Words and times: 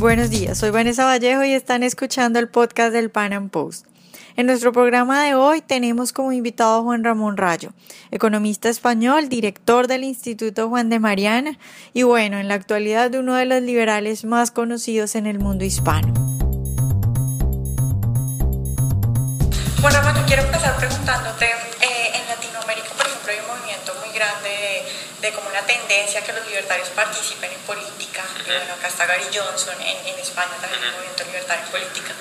Buenos 0.00 0.30
días, 0.30 0.56
soy 0.56 0.70
Vanessa 0.70 1.04
Vallejo 1.04 1.44
y 1.44 1.52
están 1.52 1.82
escuchando 1.82 2.38
el 2.38 2.48
podcast 2.48 2.90
del 2.90 3.10
Pan 3.10 3.34
Am 3.34 3.50
Post. 3.50 3.84
En 4.34 4.46
nuestro 4.46 4.72
programa 4.72 5.22
de 5.24 5.34
hoy 5.34 5.60
tenemos 5.60 6.14
como 6.14 6.32
invitado 6.32 6.78
a 6.78 6.82
Juan 6.82 7.04
Ramón 7.04 7.36
Rayo, 7.36 7.74
economista 8.10 8.70
español, 8.70 9.28
director 9.28 9.88
del 9.88 10.04
Instituto 10.04 10.70
Juan 10.70 10.88
de 10.88 11.00
Mariana 11.00 11.58
y 11.92 12.04
bueno, 12.04 12.38
en 12.38 12.48
la 12.48 12.54
actualidad 12.54 13.14
uno 13.14 13.34
de 13.34 13.44
los 13.44 13.60
liberales 13.60 14.24
más 14.24 14.50
conocidos 14.50 15.16
en 15.16 15.26
el 15.26 15.38
mundo 15.38 15.66
hispano. 15.66 16.14
Bueno, 19.82 20.00
Ramón, 20.00 20.24
quiero 20.26 20.44
empezar 20.44 20.78
preguntándote, 20.78 21.44
eh, 21.44 22.10
en 22.14 22.26
Latinoamérica, 22.26 22.88
por 22.96 23.06
ejemplo, 23.06 23.32
hay 23.32 23.38
un 23.38 23.54
movimiento 23.54 23.92
muy 24.02 24.14
grande 24.14 24.82
de, 25.20 25.32
como 25.32 25.48
una 25.48 25.62
tendencia 25.66 26.24
que 26.24 26.32
los 26.32 26.46
libertarios 26.46 26.88
participen 26.90 27.52
en 27.52 27.60
política, 27.60 28.24
y 28.46 28.50
bueno, 28.50 28.74
acá 28.74 28.88
está 28.88 29.06
Gary 29.06 29.26
Johnson, 29.32 29.74
en, 29.80 30.06
en 30.06 30.18
España 30.18 30.52
también 30.60 30.82
hay 30.82 30.88
un 30.88 30.94
movimiento 30.96 31.24
libertario 31.24 31.64
en 31.64 31.70
política. 31.70 32.12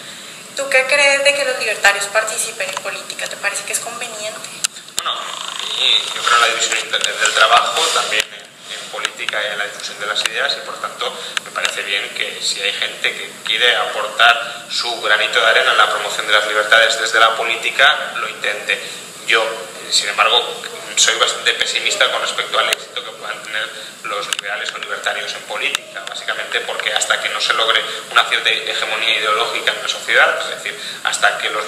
¿Tú 0.55 0.70
qué 0.70 0.85
crees 0.85 1.23
de 1.23 1.34
que 1.34 1.45
los 1.45 1.57
libertarios 1.59 2.05
participen 2.07 2.67
en 2.70 2.84
política? 2.84 3.27
¿Te 3.27 3.38
parece 3.38 3.63
que 3.63 3.73
es 3.73 3.80
conveniente? 3.80 4.49
Bueno, 4.98 5.12
a 5.12 5.77
mí 5.80 5.98
yo 6.13 6.21
creo 6.21 6.35
en 6.35 6.41
la 6.41 6.48
división 6.48 6.91
del 6.91 7.34
trabajo, 7.34 7.81
también 7.93 8.26
en 8.34 8.90
política 8.91 9.41
y 9.41 9.54
en 9.54 9.57
la 9.57 9.66
difusión 9.66 9.99
de 9.99 10.07
las 10.07 10.21
ideas 10.26 10.54
y 10.57 10.66
por 10.66 10.79
tanto 10.81 11.16
me 11.45 11.52
parece 11.52 11.81
bien 11.84 12.09
que 12.09 12.41
si 12.41 12.62
hay 12.62 12.73
gente 12.73 13.13
que 13.13 13.31
quiere 13.45 13.76
aportar 13.76 14.66
su 14.70 15.02
granito 15.02 15.40
de 15.40 15.48
arena 15.48 15.71
en 15.71 15.77
la 15.77 15.90
promoción 15.90 16.27
de 16.27 16.34
las 16.34 16.45
libertades 16.48 16.99
desde 16.99 17.20
la 17.20 17.35
política, 17.35 18.13
lo 18.18 18.27
intente. 18.27 18.81
Yo, 19.27 19.45
sin 19.90 20.09
embargo, 20.09 20.62
soy 20.99 21.17
bastante 21.17 21.53
pesimista 21.53 22.12
con 22.12 22.21
respecto 22.21 22.59
al 22.59 22.70
éxito 22.70 23.03
que 23.03 23.12
puedan 23.12 23.41
tener 23.41 23.70
los 24.03 24.27
liberales 24.35 24.70
o 24.73 24.77
libertarios 24.80 25.34
en 25.34 25.41
política, 25.44 26.03
básicamente 26.07 26.60
porque 26.62 26.93
hasta 26.93 27.21
que 27.21 27.29
no 27.29 27.40
se 27.40 27.54
logre 27.54 27.82
una 28.12 28.26
cierta 28.26 28.49
hegemonía 28.49 29.18
ideológica 29.18 29.71
en 29.71 29.82
la 29.82 29.87
sociedad, 29.87 30.37
es 30.41 30.62
decir, 30.62 30.77
hasta 31.05 31.37
que 31.37 31.49
los, 31.51 31.63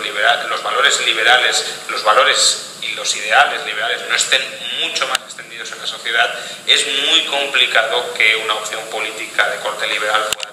los 0.50 0.64
valores 0.64 1.00
liberales, 1.06 1.66
los 1.89 2.03
valores 2.03 2.73
y 2.81 2.91
los 2.94 3.16
ideales 3.16 3.66
liberales 3.66 4.02
no 4.09 4.16
estén 4.16 4.41
mucho 4.81 5.08
más 5.08 5.22
extendidos 5.22 5.72
en 5.72 5.80
la 5.80 5.88
sociedad, 5.88 6.34
es 6.67 6.86
muy 7.09 7.25
complicado 7.28 8.13
que 8.13 8.36
una 8.36 8.56
opción 8.56 8.84
política 8.89 9.50
de 9.50 9.59
corte 9.59 9.88
liberal 9.88 10.28
pueda 10.34 10.50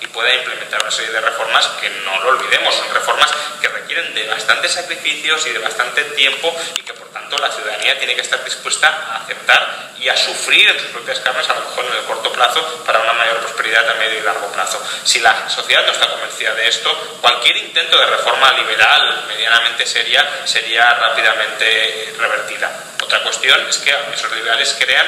y 0.00 0.06
pueda 0.08 0.32
implementar 0.34 0.80
una 0.82 0.90
serie 0.90 1.12
de 1.12 1.20
reformas 1.20 1.66
que 1.80 1.90
no 1.90 2.20
lo 2.22 2.30
olvidemos, 2.30 2.74
son 2.74 2.92
reformas 2.94 3.30
que 3.60 3.68
requieren 3.68 4.14
de 4.14 4.26
bastantes 4.28 4.72
sacrificios 4.72 5.46
y 5.46 5.50
de 5.50 5.58
bastante 5.58 6.04
tiempo 6.04 6.54
y 6.76 6.82
que 6.82 6.94
por 6.94 7.08
tanto 7.08 7.36
la 7.38 7.50
ciudadanía 7.50 7.98
tiene 7.98 8.14
que 8.14 8.22
estar 8.22 8.42
dispuesta 8.44 8.88
a 8.88 9.24
aceptar 9.24 9.92
y 9.98 10.08
a 10.08 10.16
sufrir 10.16 10.68
en 10.70 10.78
sus 10.78 10.88
propias 10.90 11.18
carnes, 11.20 11.48
a 11.48 11.54
lo 11.54 11.60
mejor 11.60 11.84
en 11.86 11.94
el 11.94 12.04
corto 12.04 12.32
plazo, 12.32 12.84
para 12.86 13.00
una 13.00 13.12
mayor 13.14 13.38
prosperidad 13.38 13.88
a 13.90 13.94
medio 13.94 14.20
y 14.20 14.22
largo 14.22 14.46
plazo. 14.52 14.80
Si 15.02 15.18
la 15.20 15.48
sociedad 15.48 15.84
no 15.84 15.92
está 15.92 16.08
convencida 16.08 16.54
de 16.54 16.68
esto, 16.68 17.18
cualquier 17.20 17.56
intento 17.56 17.98
de 17.98 18.06
reforma 18.06 18.52
liberal 18.52 19.24
medianamente 19.26 19.86
seria 19.86 20.24
sería 20.44 20.94
rápidamente 20.94 22.14
revertida. 22.16 22.70
Otra 23.02 23.22
cuestión 23.22 23.60
es 23.68 23.78
que 23.78 23.94
esos 24.14 24.32
liberales 24.32 24.76
crean 24.78 25.06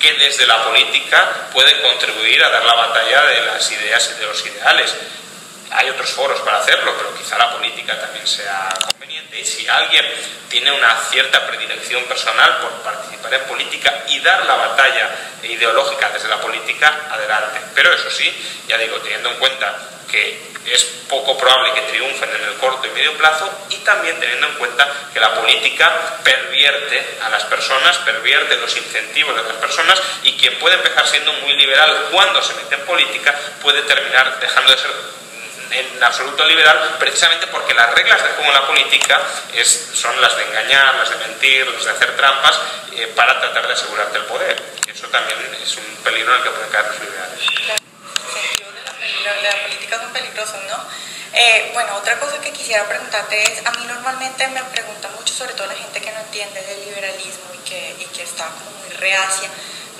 que 0.00 0.14
desde 0.14 0.46
la 0.46 0.64
política 0.64 1.48
pueden 1.52 1.80
contribuir 1.82 2.42
a 2.42 2.48
dar 2.48 2.64
la 2.64 2.74
batalla 2.74 3.22
de 3.26 3.44
las 3.44 3.70
ideas 3.70 4.10
y 4.16 4.20
de 4.20 4.26
los 4.26 4.46
ideales. 4.46 4.94
Hay 5.72 5.88
otros 5.88 6.10
foros 6.10 6.40
para 6.40 6.58
hacerlo, 6.58 6.94
pero 6.96 7.14
quizá 7.16 7.38
la 7.38 7.52
política 7.52 7.98
también 8.00 8.26
sea 8.26 8.68
conveniente. 8.90 9.38
Y 9.38 9.44
si 9.44 9.68
alguien 9.68 10.04
tiene 10.48 10.72
una 10.72 10.96
cierta 11.10 11.46
predilección 11.46 12.02
personal 12.04 12.58
por 12.58 12.70
participar 12.82 13.34
en 13.34 13.44
política 13.44 14.04
y 14.08 14.20
dar 14.20 14.44
la 14.46 14.56
batalla 14.56 15.10
ideológica 15.42 16.10
desde 16.10 16.28
la 16.28 16.40
política, 16.40 17.06
adelante. 17.10 17.60
Pero 17.74 17.92
eso 17.92 18.10
sí, 18.10 18.32
ya 18.66 18.78
digo, 18.78 18.96
teniendo 18.98 19.30
en 19.30 19.36
cuenta 19.36 19.76
que 20.10 20.50
es 20.66 20.84
poco 21.08 21.38
probable 21.38 21.72
que 21.72 21.82
triunfen 21.82 22.28
en 22.28 22.42
el 22.42 22.54
corto 22.54 22.86
y 22.86 22.90
medio 22.90 23.16
plazo 23.16 23.50
y 23.70 23.76
también 23.78 24.18
teniendo 24.20 24.48
en 24.48 24.54
cuenta 24.54 24.86
que 25.12 25.20
la 25.20 25.34
política 25.34 26.18
pervierte 26.22 27.18
a 27.22 27.30
las 27.30 27.44
personas, 27.44 27.96
pervierte 27.98 28.56
los 28.56 28.76
incentivos 28.76 29.34
de 29.36 29.42
las 29.42 29.56
personas 29.56 30.00
y 30.22 30.36
quien 30.36 30.58
puede 30.58 30.76
empezar 30.76 31.06
siendo 31.06 31.32
muy 31.34 31.54
liberal 31.54 32.08
cuando 32.12 32.42
se 32.42 32.54
mete 32.54 32.74
en 32.74 32.84
política 32.84 33.34
puede 33.62 33.82
terminar 33.82 34.38
dejando 34.40 34.72
de 34.72 34.78
ser 34.78 34.90
en 35.70 36.02
absoluto 36.02 36.44
liberal 36.46 36.96
precisamente 36.98 37.46
porque 37.48 37.74
las 37.74 37.94
reglas 37.94 38.22
de 38.22 38.30
juego 38.30 38.48
en 38.48 38.54
la 38.54 38.66
política 38.66 39.20
es, 39.54 39.90
son 39.94 40.20
las 40.20 40.36
de 40.36 40.44
engañar, 40.44 40.94
las 40.96 41.10
de 41.10 41.16
mentir, 41.16 41.66
las 41.66 41.84
de 41.84 41.90
hacer 41.90 42.16
trampas 42.16 42.60
eh, 42.92 43.12
para 43.14 43.40
tratar 43.40 43.66
de 43.66 43.72
asegurarte 43.72 44.18
el 44.18 44.24
poder. 44.24 44.62
Eso 44.86 45.06
también 45.08 45.38
es 45.62 45.76
un 45.76 45.84
peligro 46.02 46.32
en 46.32 46.38
el 46.38 46.44
que 46.44 46.50
pueden 46.50 46.70
caer 46.70 46.86
los 46.86 47.00
liberales 47.00 47.80
la, 49.24 49.62
política 49.62 50.00
son 50.00 50.12
peligrosos, 50.12 50.60
¿no? 50.68 50.78
Eh, 51.32 51.70
bueno, 51.72 51.94
otra 51.96 52.18
cosa 52.18 52.40
que 52.40 52.50
quisiera 52.50 52.84
preguntarte 52.88 53.40
es, 53.42 53.64
a 53.64 53.70
mí 53.72 53.86
normalmente 53.86 54.46
me 54.48 54.62
preguntan 54.64 55.14
mucho, 55.14 55.32
sobre 55.32 55.54
todo 55.54 55.66
la 55.68 55.74
gente 55.74 56.00
que 56.00 56.10
no 56.10 56.20
entiende 56.20 56.60
del 56.62 56.84
liberalismo 56.86 57.44
y 57.54 57.68
que, 57.68 57.96
y 58.00 58.04
que 58.06 58.22
está 58.22 58.46
como 58.46 58.70
muy 58.82 58.96
reacia, 58.96 59.48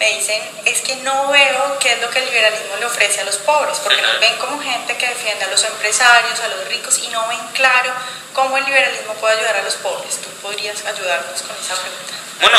me 0.00 0.16
dicen, 0.16 0.41
es 0.65 0.81
que 0.81 0.97
no 0.97 1.28
veo 1.28 1.78
qué 1.78 1.93
es 1.93 2.00
lo 2.00 2.09
que 2.09 2.21
el 2.21 2.25
liberalismo 2.25 2.75
le 2.78 2.87
ofrece 2.87 3.21
a 3.21 3.25
los 3.25 3.37
pobres, 3.37 3.78
porque 3.81 4.00
nos 4.00 4.19
ven 4.19 4.34
como 4.38 4.59
gente 4.59 4.97
que 4.97 5.06
defiende 5.06 5.44
a 5.44 5.49
los 5.49 5.62
empresarios, 5.62 6.41
a 6.41 6.49
los 6.49 6.66
ricos, 6.69 6.99
y 7.00 7.09
no 7.09 7.28
ven 7.28 7.47
claro 7.53 7.93
cómo 8.33 8.56
el 8.56 8.65
liberalismo 8.65 9.12
puede 9.16 9.37
ayudar 9.37 9.59
a 9.59 9.62
los 9.62 9.75
pobres. 9.75 10.16
¿Tú 10.22 10.31
podrías 10.41 10.83
ayudarnos 10.87 11.43
con 11.43 11.55
esa 11.55 11.75
pregunta? 11.77 12.15
Bueno, 12.41 12.59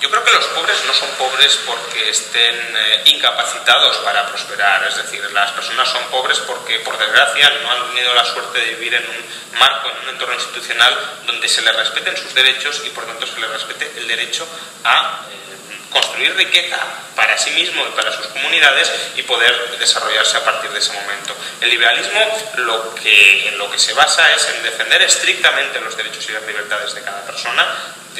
yo 0.00 0.10
creo 0.10 0.24
que 0.24 0.32
los 0.32 0.46
pobres 0.46 0.84
no 0.84 0.92
son 0.92 1.08
pobres 1.10 1.60
porque 1.64 2.10
estén 2.10 2.56
eh, 2.76 3.02
incapacitados 3.04 3.98
para 3.98 4.26
prosperar, 4.26 4.84
es 4.88 4.96
decir, 4.96 5.22
las 5.30 5.52
personas 5.52 5.88
son 5.88 6.02
pobres 6.10 6.40
porque 6.40 6.80
por 6.80 6.98
desgracia 6.98 7.50
no 7.62 7.70
han 7.70 7.86
tenido 7.90 8.12
la 8.14 8.24
suerte 8.24 8.58
de 8.58 8.74
vivir 8.74 8.94
en 8.94 9.08
un 9.08 9.60
marco, 9.60 9.90
en 9.90 9.98
un 9.98 10.08
entorno 10.08 10.34
institucional 10.34 11.20
donde 11.24 11.48
se 11.48 11.62
les 11.62 11.76
respeten 11.76 12.16
sus 12.16 12.34
derechos 12.34 12.82
y 12.84 12.90
por 12.90 13.06
tanto 13.06 13.24
se 13.28 13.38
les 13.38 13.50
respete 13.50 13.92
el 13.96 14.08
derecho 14.08 14.44
a 14.82 15.20
eh, 15.30 15.49
construir 15.90 16.34
riqueza 16.36 16.78
para 17.14 17.36
sí 17.36 17.50
mismo 17.50 17.86
y 17.86 17.90
para 17.90 18.12
sus 18.12 18.26
comunidades 18.28 18.90
y 19.16 19.22
poder 19.22 19.76
desarrollarse 19.78 20.36
a 20.36 20.44
partir 20.44 20.70
de 20.70 20.78
ese 20.78 20.92
momento. 20.92 21.34
El 21.60 21.70
liberalismo 21.70 22.20
lo 22.56 22.94
que, 22.94 23.48
en 23.48 23.58
lo 23.58 23.70
que 23.70 23.78
se 23.78 23.92
basa 23.92 24.32
es 24.34 24.48
en 24.48 24.62
defender 24.62 25.02
estrictamente 25.02 25.80
los 25.80 25.96
derechos 25.96 26.28
y 26.28 26.32
las 26.32 26.46
libertades 26.46 26.94
de 26.94 27.02
cada 27.02 27.22
persona, 27.24 27.66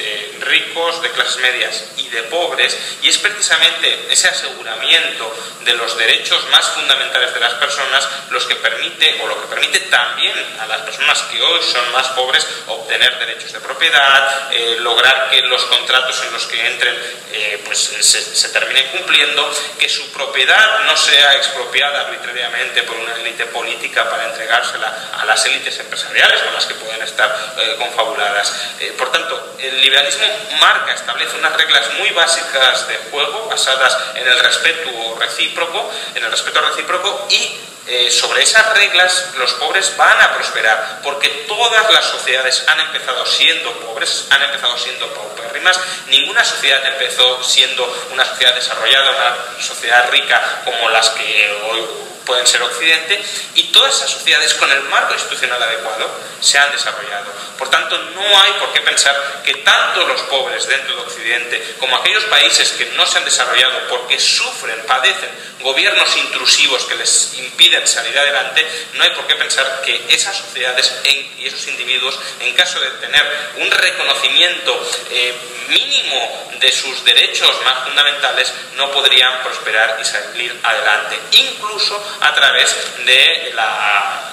de 0.01 0.45
ricos, 0.45 1.01
de 1.01 1.11
clases 1.11 1.37
medias 1.37 1.85
y 1.97 2.07
de 2.09 2.23
pobres, 2.23 2.77
y 3.01 3.09
es 3.09 3.17
precisamente 3.17 4.07
ese 4.09 4.27
aseguramiento 4.27 5.33
de 5.61 5.73
los 5.73 5.97
derechos 5.97 6.47
más 6.49 6.67
fundamentales 6.69 7.33
de 7.33 7.39
las 7.39 7.53
personas 7.53 8.07
los 8.29 8.45
que 8.45 8.55
permite, 8.55 9.19
o 9.21 9.27
lo 9.27 9.41
que 9.41 9.47
permite 9.47 9.79
también 9.81 10.33
a 10.59 10.65
las 10.67 10.81
personas 10.81 11.21
que 11.23 11.41
hoy 11.41 11.61
son 11.63 11.91
más 11.91 12.07
pobres, 12.09 12.45
obtener 12.67 13.19
derechos 13.19 13.51
de 13.51 13.59
propiedad, 13.59 14.51
eh, 14.51 14.77
lograr 14.79 15.29
que 15.29 15.41
los 15.41 15.63
contratos 15.65 16.21
en 16.25 16.33
los 16.33 16.45
que 16.45 16.65
entren 16.65 16.95
eh, 17.31 17.61
pues, 17.65 17.79
se, 17.79 18.49
terminen 18.49 18.87
cumpliendo, 18.87 19.53
que 19.79 19.87
su 19.87 20.11
propiedad 20.11 20.79
no 20.85 20.97
sea 20.97 21.35
expropiada 21.35 22.01
arbitrariamente 22.01 22.83
por 22.83 22.97
una 22.97 23.15
élite 23.15 23.45
política 23.47 24.09
para 24.09 24.25
entregársela 24.25 25.11
a 25.19 25.25
las 25.25 25.45
élites 25.45 25.77
empresariales 25.79 26.41
con 26.41 26.53
las 26.53 26.65
que 26.65 26.75
pueden 26.75 27.01
estar 27.01 27.53
eh, 27.57 27.75
confabuladas. 27.77 28.75
por 28.97 29.11
tanto, 29.11 29.55
el 29.59 29.81
liberalismo 29.91 30.25
marca, 30.61 30.93
establece 30.93 31.35
unas 31.35 31.51
reglas 31.51 31.93
muy 31.99 32.11
básicas 32.11 32.87
de 32.87 32.95
juego 33.11 33.47
basadas 33.49 33.97
en 34.15 34.25
el 34.25 34.39
respeto 34.39 34.89
recíproco, 35.19 35.91
en 36.15 36.23
el 36.23 36.31
respeto 36.31 36.61
recíproco 36.61 37.27
y 37.29 37.57
eh, 37.87 38.09
sobre 38.09 38.41
esas 38.41 38.73
reglas 38.73 39.31
los 39.37 39.51
pobres 39.55 39.97
van 39.97 40.21
a 40.21 40.33
prosperar, 40.33 41.01
porque 41.03 41.27
todas 41.45 41.91
las 41.91 42.05
sociedades 42.05 42.63
han 42.67 42.79
empezado 42.79 43.25
siendo 43.25 43.69
pobres, 43.81 44.27
han 44.29 44.41
empezado 44.43 44.77
siendo 44.77 45.13
paupérrimas, 45.13 45.77
ninguna 46.07 46.45
sociedad 46.45 46.85
empezó 46.85 47.43
siendo 47.43 47.83
una 48.13 48.23
sociedad 48.23 48.55
desarrollada, 48.55 49.11
una 49.11 49.61
sociedad 49.61 50.09
rica 50.09 50.61
como 50.63 50.89
las 50.89 51.09
que 51.09 51.61
hoy 51.69 52.10
pueden 52.25 52.45
ser 52.47 52.61
Occidente, 52.61 53.23
y 53.55 53.63
todas 53.71 53.95
esas 53.95 54.11
sociedades 54.11 54.53
con 54.55 54.71
el 54.71 54.81
marco 54.83 55.13
institucional 55.13 55.61
adecuado 55.61 56.09
se 56.39 56.57
han 56.57 56.71
desarrollado. 56.71 57.31
Por 57.57 57.69
tanto, 57.69 57.97
no 57.97 58.41
hay 58.41 58.53
por 58.53 58.71
qué 58.73 58.81
pensar 58.81 59.41
que 59.43 59.55
tanto 59.55 60.07
los 60.07 60.21
pobres 60.21 60.67
dentro 60.67 60.95
de 60.95 61.01
Occidente 61.01 61.75
como 61.79 61.95
aquellos 61.95 62.23
países 62.25 62.71
que 62.71 62.85
no 62.97 63.05
se 63.05 63.17
han 63.17 63.25
desarrollado 63.25 63.87
porque 63.89 64.19
sufren, 64.19 64.81
padecen 64.85 65.29
gobiernos 65.61 66.15
intrusivos 66.17 66.85
que 66.85 66.95
les 66.95 67.33
impiden 67.37 67.87
salir 67.87 68.17
adelante, 68.17 68.65
no 68.93 69.03
hay 69.03 69.11
por 69.11 69.27
qué 69.27 69.35
pensar 69.35 69.81
que 69.85 70.05
esas 70.09 70.35
sociedades 70.37 70.93
y 71.05 71.45
esos 71.45 71.67
individuos, 71.67 72.19
en 72.39 72.53
caso 72.53 72.79
de 72.79 72.89
tener 72.91 73.23
un 73.57 73.71
reconocimiento 73.71 74.89
eh, 75.09 75.33
mínimo 75.69 76.51
de 76.59 76.71
sus 76.71 77.03
derechos 77.03 77.61
más 77.63 77.83
fundamentales, 77.85 78.53
no 78.75 78.91
podrían 78.91 79.41
prosperar 79.43 79.97
y 79.99 80.05
salir 80.05 80.59
adelante. 80.63 81.19
Incluso 81.31 82.17
a 82.21 82.33
través 82.33 82.75
de 83.05 83.51
la 83.55 84.31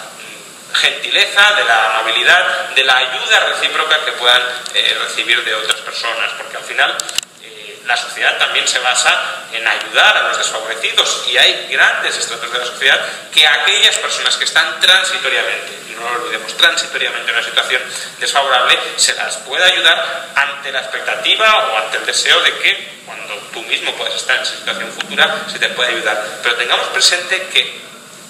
gentileza, 0.75 1.55
de 1.55 1.65
la 1.65 1.99
amabilidad, 1.99 2.69
de 2.71 2.85
la 2.85 2.97
ayuda 2.97 3.41
recíproca 3.53 4.05
que 4.05 4.13
puedan 4.13 4.43
eh, 4.75 4.97
recibir 5.01 5.43
de 5.45 5.55
otras 5.55 5.81
personas, 5.81 6.33
porque 6.37 6.57
al 6.57 6.65
final 6.65 6.97
la 7.89 7.97
sociedad 7.97 8.37
también 8.37 8.69
se 8.69 8.79
basa 8.81 9.47
en 9.51 9.67
ayudar 9.67 10.15
a 10.19 10.29
los 10.29 10.37
desfavorecidos 10.37 11.25
y 11.27 11.39
hay 11.39 11.69
grandes 11.71 12.19
estratos 12.19 12.53
de 12.53 12.59
la 12.59 12.67
sociedad 12.67 13.01
que 13.33 13.47
aquellas 13.47 13.97
personas 13.97 14.37
que 14.37 14.45
están 14.45 14.79
transitoriamente, 14.79 15.79
no 15.97 16.11
lo 16.11 16.23
olvidemos, 16.23 16.55
transitoriamente 16.57 17.31
en 17.31 17.37
una 17.37 17.45
situación 17.45 17.83
desfavorable, 18.21 18.79
se 18.97 19.15
las 19.15 19.39
pueda 19.39 19.65
ayudar 19.65 20.29
ante 20.37 20.71
la 20.71 20.81
expectativa 20.81 21.71
o 21.71 21.79
ante 21.79 21.97
el 21.97 22.07
deseo 22.07 22.41
de 22.43 22.59
que 22.59 22.99
cuando 23.07 23.35
tú 23.55 23.63
mismo 23.63 23.93
puedas 23.97 24.15
estar 24.15 24.37
en 24.37 24.43
esa 24.43 24.57
situación 24.57 24.93
futura 24.93 25.47
se 25.51 25.59
te 25.59 25.71
pueda 25.71 25.89
ayudar. 25.89 26.23
Pero 26.43 26.57
tengamos 26.57 26.89
presente 26.89 27.49
que 27.49 27.88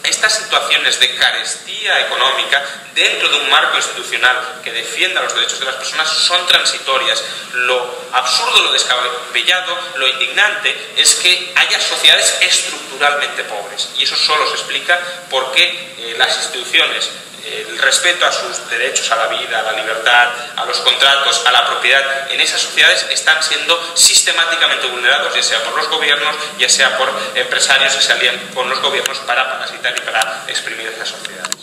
estas 0.08 0.36
situaciones 0.36 0.98
de 1.00 1.14
carestía 1.16 2.00
económica 2.00 2.62
dentro 2.94 3.28
de 3.28 3.36
un 3.36 3.50
marco 3.50 3.76
institucional 3.76 4.60
que 4.64 4.72
defienda 4.72 5.22
los 5.22 5.34
derechos 5.34 5.60
de 5.60 5.66
las 5.66 5.76
personas 5.76 6.08
son 6.08 6.46
transitorias. 6.46 7.22
Lo 7.52 8.08
absurdo, 8.12 8.62
lo 8.62 8.72
descabellado, 8.72 9.78
lo 9.96 10.08
indignante 10.08 10.74
es 10.96 11.14
que 11.16 11.52
haya 11.54 11.80
sociedades 11.80 12.38
estructuralmente 12.40 13.44
pobres. 13.44 13.90
Y 13.98 14.04
eso 14.04 14.16
solo 14.16 14.48
se 14.48 14.54
explica 14.54 14.98
porque 15.30 15.62
eh, 15.98 16.14
las 16.18 16.36
instituciones 16.36 17.10
el 17.48 17.78
respeto 17.78 18.26
a 18.26 18.32
sus 18.32 18.68
derechos 18.68 19.10
a 19.10 19.16
la 19.16 19.26
vida, 19.28 19.60
a 19.60 19.62
la 19.62 19.72
libertad, 19.72 20.28
a 20.56 20.64
los 20.64 20.78
contratos, 20.80 21.42
a 21.46 21.50
la 21.50 21.66
propiedad, 21.66 22.30
en 22.30 22.40
esas 22.40 22.60
sociedades 22.60 23.06
están 23.10 23.42
siendo 23.42 23.78
sistemáticamente 23.96 24.86
vulnerados, 24.88 25.34
ya 25.34 25.42
sea 25.42 25.62
por 25.64 25.74
los 25.74 25.88
gobiernos, 25.88 26.34
ya 26.58 26.68
sea 26.68 26.96
por 26.96 27.10
empresarios 27.34 27.94
que 27.94 28.02
se 28.02 28.12
alían 28.12 28.38
con 28.54 28.68
los 28.68 28.80
gobiernos 28.80 29.18
para 29.20 29.48
parasitar 29.50 29.94
y 29.96 30.00
para 30.00 30.44
exprimir 30.48 30.88
esas 30.88 31.08
sociedades. 31.08 31.56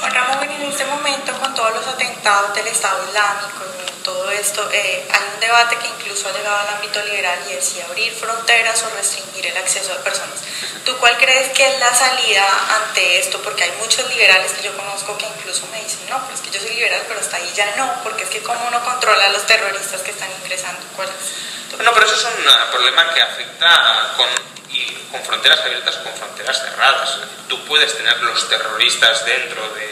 Juan 0.00 0.14
Ramón, 0.14 0.50
en 0.50 0.62
este 0.62 0.84
momento, 0.84 1.32
con 1.34 1.54
todos 1.54 1.74
los 1.74 1.86
atentados 1.86 2.54
del 2.54 2.66
Estado 2.66 3.04
Islámico, 3.06 3.62
todo 4.02 4.30
esto, 4.30 4.68
eh, 4.72 5.06
hay 5.12 5.20
un 5.34 5.40
debate 5.40 5.76
que 5.76 5.86
incluso 5.86 6.28
ha 6.28 6.32
llegado 6.32 6.56
al 6.56 6.74
ámbito 6.74 7.00
liberal 7.04 7.38
y 7.48 7.52
es 7.52 7.64
si 7.64 7.80
abrir 7.80 8.12
fronteras 8.12 8.82
o 8.82 8.96
restringir 8.96 9.46
el 9.46 9.56
acceso 9.56 9.92
de 9.92 10.00
personas. 10.00 10.40
¿Tú 10.84 10.96
cuál 10.98 11.16
crees 11.18 11.50
que 11.50 11.66
es 11.66 11.78
la 11.78 11.94
salida 11.94 12.44
ante 12.76 13.18
esto? 13.20 13.40
Porque 13.42 13.64
hay 13.64 13.72
muchos 13.78 14.08
liberales 14.08 14.52
que 14.52 14.62
yo 14.62 14.76
conozco 14.76 15.16
que 15.16 15.26
incluso 15.26 15.66
me 15.68 15.82
dicen, 15.82 16.00
no, 16.10 16.20
pero 16.24 16.34
es 16.34 16.40
que 16.40 16.50
yo 16.50 16.60
soy 16.60 16.74
liberal, 16.74 17.02
pero 17.06 17.20
hasta 17.20 17.36
ahí 17.36 17.52
ya 17.54 17.76
no, 17.76 18.02
porque 18.02 18.24
es 18.24 18.30
que 18.30 18.42
cómo 18.42 18.66
uno 18.66 18.82
controla 18.84 19.26
a 19.26 19.28
los 19.28 19.46
terroristas 19.46 20.00
que 20.02 20.10
están 20.10 20.30
ingresando. 20.42 20.80
¿Cuál 20.96 21.08
es? 21.08 21.76
Bueno, 21.76 21.92
pero 21.94 22.06
eso 22.06 22.16
es 22.16 22.24
un 22.24 22.70
problema 22.70 23.14
que 23.14 23.22
afecta 23.22 24.14
con, 24.16 24.28
y 24.70 24.92
con 25.10 25.22
fronteras 25.22 25.60
abiertas 25.60 25.96
con 25.96 26.12
fronteras 26.14 26.60
cerradas. 26.60 27.18
Tú 27.48 27.64
puedes 27.64 27.96
tener 27.96 28.20
los 28.22 28.48
terroristas 28.48 29.24
dentro 29.24 29.68
de 29.70 29.91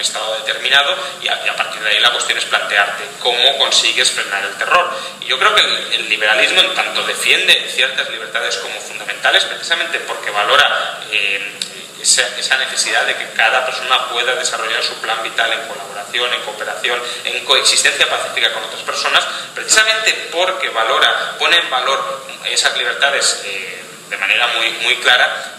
estado 0.00 0.36
determinado 0.38 0.96
y 1.22 1.28
a, 1.28 1.56
partir 1.56 1.82
de 1.82 1.90
ahí 1.90 2.00
la 2.00 2.12
cuestión 2.12 2.38
es 2.38 2.44
plantearte 2.44 3.04
cómo 3.20 3.58
consigues 3.58 4.10
frenar 4.10 4.44
el 4.44 4.54
terror. 4.54 4.90
Y 5.20 5.26
yo 5.26 5.38
creo 5.38 5.54
que 5.54 5.62
el, 5.96 6.08
liberalismo 6.08 6.60
en 6.60 6.74
tanto 6.74 7.02
defiende 7.02 7.68
ciertas 7.74 8.08
libertades 8.10 8.56
como 8.56 8.80
fundamentales 8.80 9.44
precisamente 9.44 10.00
porque 10.00 10.30
valora 10.30 11.00
eh, 11.10 11.52
esa, 12.00 12.56
necesidad 12.58 13.04
de 13.06 13.16
que 13.16 13.30
cada 13.32 13.64
persona 13.66 14.08
pueda 14.08 14.34
desarrollar 14.34 14.82
su 14.82 14.94
plan 14.94 15.22
vital 15.22 15.52
en 15.52 15.66
colaboración, 15.68 16.32
en 16.32 16.40
cooperación, 16.42 17.00
en 17.24 17.44
coexistencia 17.44 18.08
pacífica 18.08 18.52
con 18.52 18.64
otras 18.64 18.82
personas, 18.82 19.24
precisamente 19.54 20.28
porque 20.32 20.68
valora, 20.70 21.36
pone 21.38 21.58
en 21.58 21.70
valor 21.70 22.26
esas 22.46 22.76
libertades 22.76 23.42
eh, 23.44 23.82
de 24.08 24.16
manera 24.16 24.46
muy, 24.48 24.70
muy 24.82 24.96
clara, 24.96 25.52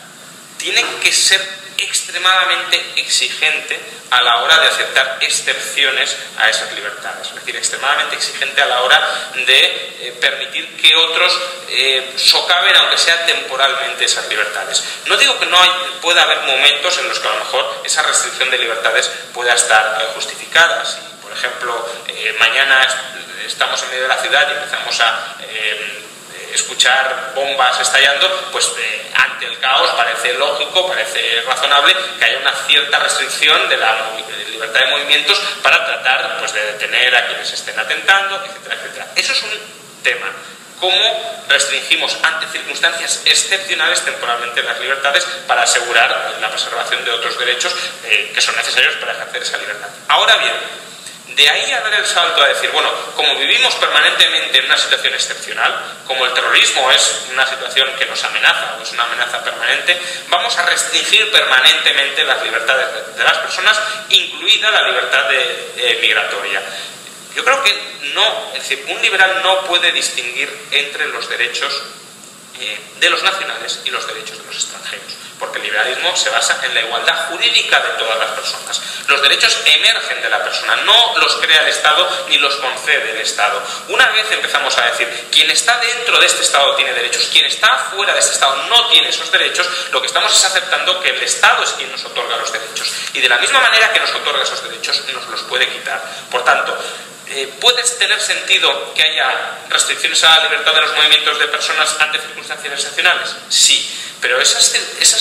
tiene 0.58 0.84
que 1.02 1.12
ser 1.12 1.42
extremadamente 1.84 2.94
exigente 2.98 3.80
a 4.12 4.22
la 4.22 4.42
hora 4.42 4.60
de 4.60 4.68
aceptar 4.68 5.18
excepciones 5.22 6.16
a 6.38 6.50
esas 6.50 6.72
libertades, 6.74 7.28
es 7.28 7.36
decir, 7.36 7.56
extremadamente 7.56 8.16
exigente 8.16 8.62
a 8.62 8.66
la 8.66 8.82
hora 8.82 9.32
de 9.46 9.60
eh, 10.02 10.18
permitir 10.20 10.76
que 10.78 10.96
otros 10.96 11.40
eh, 11.70 12.14
socaven, 12.16 12.76
aunque 12.76 12.98
sea 12.98 13.26
temporalmente, 13.26 14.06
esas 14.06 14.28
libertades. 14.28 14.84
No 15.08 15.18
digo 15.18 15.40
que 15.40 15.46
no 15.46 15.60
pueda 16.02 16.24
haber 16.24 16.40
momentos 16.42 16.98
en 16.98 17.08
los 17.08 17.20
que 17.20 17.28
a 17.28 17.32
lo 17.32 17.40
mejor 17.40 17.82
esa 17.86 18.02
restricción 18.02 18.50
de 18.50 18.58
libertades 18.58 19.10
pueda 19.34 19.54
estar 19.54 20.02
eh, 20.02 20.06
justificada. 20.16 20.86
Si, 20.86 20.98
por 21.22 21.32
ejemplo, 21.32 21.88
mañana 22.40 22.88
estamos 23.46 23.82
en 23.84 23.90
medio 23.90 24.04
de 24.04 24.08
la 24.08 24.18
ciudad 24.22 24.48
y 24.50 24.54
empezamos 24.54 25.00
a 25.00 25.36
escuchar 26.54 27.34
bombas 27.36 27.80
estallando, 27.80 28.50
pues 28.52 28.72
eh, 28.80 29.12
ante 29.16 29.46
el 29.46 29.60
caos 29.60 29.92
parece 29.92 30.34
lógico, 30.34 30.88
parece 30.88 31.42
razonable 31.46 31.96
que 32.18 32.26
haya 32.26 32.40
una 32.40 32.54
cierta 32.68 33.00
restricción 33.00 33.70
de 33.70 33.78
la 33.78 34.12
libertad 34.50 34.80
de 34.82 34.92
movimientos 34.92 35.40
para 35.62 35.86
tratar 35.86 36.40
pues, 36.40 36.54
de 36.54 36.62
detener 36.74 37.16
a 37.16 37.28
quienes 37.28 37.52
estén 37.52 37.78
atentando, 37.80 38.44
etcétera, 38.44 38.76
etcétera. 38.76 39.08
Eso 39.16 39.34
es 39.34 39.44
un 39.44 39.60
tema. 40.04 40.28
¿Cómo 40.80 41.44
restringimos 41.50 42.18
ante 42.24 42.48
circunstancias 42.48 43.24
excepcionales 43.26 44.00
temporalmente 44.02 44.64
las 44.64 44.80
libertades 44.80 45.26
para 45.46 45.64
asegurar 45.64 46.38
la 46.40 46.50
preservación 46.50 47.04
de 47.04 47.12
otros 47.12 47.38
derechos 47.38 47.76
eh, 48.06 48.32
que 48.34 48.40
son 48.40 48.56
necesarios 48.56 48.96
para 48.96 49.12
ejercer 49.12 49.42
esa 49.42 49.58
libertad? 49.58 49.90
Ahora 50.08 50.38
bien, 50.38 50.54
de 51.36 51.50
ahí 51.50 51.72
a 51.72 51.82
dar 51.82 51.94
el 51.94 52.06
salto 52.06 52.42
a 52.42 52.48
decir, 52.48 52.70
bueno, 52.72 52.92
como 53.16 53.36
vivimos 53.36 53.76
permanentemente 53.76 54.60
en 54.60 54.66
una 54.66 54.78
situación 54.78 55.14
excepcional, 55.14 55.98
como 56.06 56.26
el 56.26 56.34
terrorismo 56.34 56.92
es 56.92 57.26
una 57.32 57.48
situación 57.48 57.90
que 57.98 58.06
nos 58.06 58.24
amenaza 58.24 58.76
o 58.78 58.84
es 58.84 58.92
una 58.92 59.04
amenaza 59.04 59.44
permanente, 59.44 60.00
vamos 60.30 60.58
a 60.58 60.66
restringir 60.66 61.32
permanentemente 61.32 62.24
las 62.24 62.44
libertades 62.44 63.16
de 63.16 63.24
las 63.24 63.38
personas, 63.38 63.80
incluida 64.10 64.72
la 64.72 64.84
libertad 64.84 65.26
eh, 65.32 66.00
migratoria. 66.02 66.62
Yo 67.36 67.44
creo 67.44 67.64
que 67.64 67.74
no, 68.14 68.52
un 68.88 69.02
liberal 69.02 69.42
no 69.44 69.62
puede 69.66 69.92
distinguir 69.92 70.50
entre 70.72 71.08
los 71.08 71.30
derechos 71.30 71.74
eh, 72.60 72.80
de 73.00 73.10
los 73.10 73.24
nacionales 73.24 73.82
y 73.86 73.90
los 73.90 74.06
derechos 74.08 74.38
de 74.38 74.46
los 74.46 74.56
extranjeros 74.56 75.20
porque 75.40 75.58
el 75.58 75.64
liberalismo 75.64 76.16
se 76.16 76.30
basa 76.30 76.60
en 76.64 76.74
la 76.74 76.82
igualdad 76.82 77.30
jurídica 77.30 77.80
de 77.80 77.90
todas 77.98 78.20
las 78.20 78.32
personas. 78.32 78.82
Los 79.08 79.22
derechos 79.22 79.58
emergen 79.66 80.22
de 80.22 80.30
la 80.30 80.44
persona, 80.44 80.76
no 80.78 81.18
los 81.18 81.36
crea 81.38 81.62
el 81.62 81.70
Estado 81.70 82.08
ni 82.28 82.38
los 82.38 82.56
concede 82.58 83.12
el 83.12 83.22
Estado. 83.22 83.64
Una 83.88 84.08
vez 84.10 84.30
empezamos 84.32 84.78
a 84.78 84.86
decir, 84.88 85.08
quien 85.32 85.50
está 85.50 85.80
dentro 85.80 86.20
de 86.20 86.26
este 86.26 86.44
Estado 86.44 86.76
tiene 86.76 86.94
derechos, 86.94 87.30
quien 87.32 87.46
está 87.46 87.90
fuera 87.96 88.14
de 88.14 88.20
este 88.20 88.34
Estado 88.34 88.56
no 88.68 88.88
tiene 88.90 89.10
esos 89.10 89.32
derechos, 89.32 89.68
lo 89.92 90.02
que 90.02 90.08
estamos 90.08 90.36
es 90.36 90.46
aceptando 90.46 91.00
que 91.02 91.10
el 91.10 91.24
Estado 91.24 91.64
es 91.64 91.72
quien 91.72 91.92
nos 91.92 92.04
otorga 92.04 92.38
los 92.38 92.52
derechos. 92.52 92.92
Y 93.14 93.22
de 93.22 93.30
la 93.30 93.38
misma 93.38 93.62
manera 93.62 93.92
que 93.94 94.00
nos 94.02 94.14
otorga 94.14 94.44
esos 94.44 94.62
derechos, 94.64 95.02
nos 95.14 95.28
los 95.28 95.42
puede 95.44 95.68
quitar. 95.70 96.04
Por 96.30 96.44
tanto, 96.44 96.78
eh, 97.32 97.54
¿Puede 97.60 97.84
tener 97.84 98.20
sentido 98.20 98.94
que 98.96 99.04
haya 99.04 99.60
restricciones 99.70 100.24
a 100.24 100.38
la 100.38 100.44
libertad 100.46 100.74
de 100.74 100.82
los 100.82 100.96
movimientos 100.96 101.38
de 101.38 101.48
personas 101.48 101.96
ante 102.00 102.20
circunstancias 102.20 102.74
excepcionales? 102.74 103.36
Sí, 103.50 103.88
pero 104.20 104.42
esas, 104.42 104.74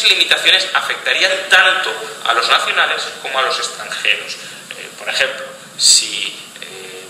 limitaciones 0.08 0.68
afectarían 0.72 1.30
tanto 1.50 1.92
a 2.24 2.32
los 2.32 2.48
nacionales 2.48 3.02
como 3.20 3.38
a 3.38 3.42
los 3.42 3.58
extranjeros. 3.58 4.34
Eh, 4.34 4.88
por 4.98 5.08
ejemplo, 5.10 5.44
si 5.76 6.34
eh, 6.62 7.04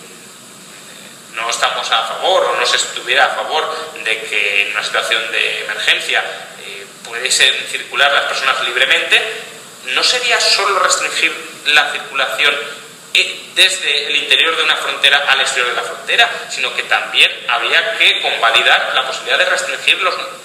no 1.34 1.48
estamos 1.48 1.88
a 1.92 2.02
favor 2.02 2.46
o 2.46 2.56
no 2.56 2.66
se 2.66 2.76
estuviera 2.76 3.26
a 3.26 3.34
favor 3.36 3.94
de 4.02 4.20
que 4.22 4.62
en 4.62 4.72
una 4.72 4.82
situación 4.82 5.30
de 5.30 5.64
emergencia 5.64 6.24
pudiesen 7.04 7.54
circular 7.70 8.12
las 8.12 8.24
personas 8.24 8.62
libremente, 8.64 9.22
no 9.94 10.02
sería 10.02 10.40
solo 10.40 10.78
restringir 10.80 11.32
la 11.66 11.90
circulación 11.92 12.54
desde 13.54 14.06
el 14.06 14.16
interior 14.16 14.56
de 14.56 14.62
una 14.62 14.76
frontera 14.76 15.24
al 15.28 15.40
exterior 15.40 15.70
de 15.70 15.76
la 15.76 15.82
frontera, 15.82 16.30
sino 16.50 16.74
que 16.74 16.82
también 16.84 17.30
había 17.48 17.96
que 17.96 18.20
convalidar 18.20 18.92
la 18.94 19.06
posibilidad 19.06 19.38
de 19.38 19.44
restringir 19.46 19.98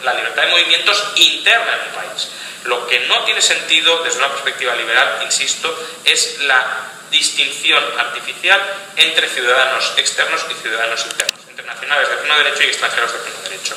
la 0.04 0.14
libertad 0.14 0.44
de 0.44 0.50
movimientos 0.50 1.12
interna 1.16 1.74
en 1.74 1.90
un 1.90 1.96
país. 1.96 2.30
Lo 2.66 2.88
que 2.88 3.00
no 3.02 3.24
tiene 3.24 3.42
sentido 3.42 4.04
desde 4.04 4.20
una 4.20 4.30
perspectiva 4.30 4.76
liberal, 4.76 5.20
insisto, 5.24 5.76
es 6.06 6.40
la 6.42 6.92
distinción 7.12 7.84
artificial 8.00 8.60
entre 8.96 9.30
ciudadanos 9.30 9.94
externos 9.98 10.46
y 10.50 10.54
ciudadanos 10.62 11.06
internos, 11.06 11.40
internacionales 11.50 12.10
de 12.10 12.16
pleno 12.18 12.38
derecho 12.38 12.64
y 12.64 12.68
extranjeros 12.68 13.14
de 13.14 13.20
pleno 13.20 13.42
derecho. 13.44 13.76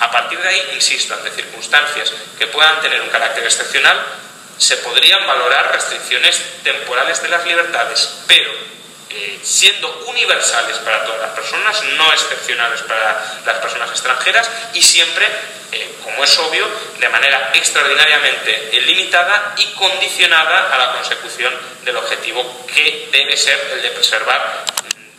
A 0.00 0.10
partir 0.10 0.38
de 0.38 0.48
ahí, 0.48 0.70
insisto, 0.74 1.14
ante 1.14 1.30
circunstancias 1.30 2.12
que 2.38 2.46
puedan 2.46 2.80
tener 2.80 3.00
un 3.02 3.08
carácter 3.08 3.44
excepcional, 3.44 4.02
se 4.58 4.76
podrían 4.78 5.26
valorar 5.26 5.72
restricciones 5.72 6.42
temporales 6.62 7.22
de 7.22 7.28
las 7.28 7.44
libertades, 7.46 8.22
pero 8.26 8.50
eh, 9.10 9.40
siendo 9.42 10.04
universales 10.06 10.76
para 10.78 11.04
todas 11.04 11.20
las 11.20 11.30
personas, 11.30 11.82
no 11.96 12.12
excepcionales 12.12 12.82
para 12.82 13.40
las 13.46 13.56
personas 13.58 13.90
extranjeras 13.90 14.50
y 14.74 14.82
siempre, 14.82 15.26
eh, 15.72 15.94
como 16.04 16.22
es 16.22 16.38
obvio, 16.38 16.68
de 16.98 17.08
manera 17.08 17.50
extraordinariamente 17.54 18.80
limitada 18.84 19.54
y 19.56 19.66
condicionada 19.74 20.74
a 20.74 20.78
la 20.78 20.92
consecución 20.92 21.54
del 21.84 21.96
objetivo 21.96 22.66
que 22.66 23.08
debe 23.10 23.36
ser 23.36 23.70
el 23.72 23.82
de 23.82 23.90
preservar 23.90 24.64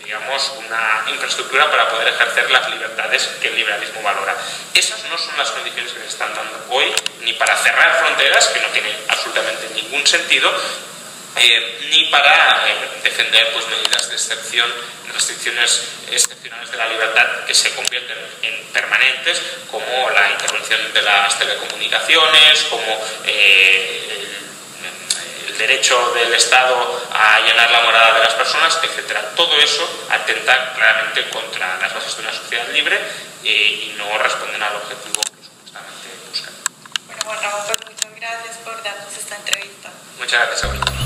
digamos, 0.10 0.54
una 0.58 1.06
infraestructura 1.08 1.70
para 1.70 1.88
poder 1.88 2.08
ejercer 2.08 2.50
las 2.50 2.68
libertades 2.68 3.30
que 3.40 3.50
el 3.50 3.56
liberalismo 3.56 4.02
valora. 4.02 4.36
Esas 4.74 5.04
no 5.04 5.16
son 5.16 5.38
las 5.38 5.52
condiciones 5.52 5.94
que 5.94 6.00
se 6.00 6.08
están 6.08 6.34
dando 6.34 6.66
hoy, 6.70 6.92
ni 7.22 7.34
para 7.34 7.56
cerrar 7.56 8.00
fronteras, 8.00 8.48
que 8.48 8.60
no 8.60 8.70
tiene 8.70 8.92
absolutamente 9.08 9.70
ningún 9.76 10.08
sentido, 10.08 10.52
eh, 11.36 11.90
ni 11.92 12.06
para 12.06 12.68
eh, 12.68 12.74
defender 13.04 13.54
pues, 13.54 13.68
medidas 13.68 14.10
de 14.10 14.16
excepción, 14.16 14.74
restricciones 15.14 15.84
excepcionales 16.10 16.72
de 16.72 16.78
la 16.78 16.88
libertad 16.88 17.46
que 17.46 17.54
se 17.54 17.70
convierten 17.76 18.18
en 18.42 18.66
permanentes, 18.74 19.40
como 19.70 20.10
la 20.10 20.32
intervención 20.32 20.92
de 20.92 21.04
las 21.04 21.38
telecomunicaciones, 21.38 22.64
como 22.64 23.00
eh, 23.28 24.19
derecho 25.60 26.14
del 26.14 26.34
Estado 26.34 27.02
a 27.12 27.36
allanar 27.36 27.70
la 27.70 27.82
morada 27.82 28.14
de 28.14 28.20
las 28.24 28.34
personas, 28.34 28.80
etc. 28.82 29.18
Todo 29.36 29.54
eso 29.60 30.08
atenta 30.10 30.74
claramente 30.74 31.30
contra 31.30 31.78
las 31.78 31.94
bases 31.94 32.16
de 32.16 32.24
una 32.24 32.34
sociedad 32.34 32.68
libre 32.70 33.00
y 33.44 33.94
no 33.98 34.18
responden 34.18 34.64
al 34.64 34.78
objetivo 34.78 35.22
que 35.22 35.44
supuestamente 35.44 36.08
buscan. 36.30 36.54
Bueno, 37.06 37.22
Juan 37.26 37.44
Ramón, 37.44 37.62
pues 37.68 37.80
muchas 37.86 38.16
gracias 38.16 38.58
por 38.64 38.82
darnos 38.82 39.18
esta 39.18 39.36
entrevista. 39.36 39.90
Muchas 40.18 40.48
gracias 40.48 40.64
a 40.64 40.68
vosotros. 40.68 40.99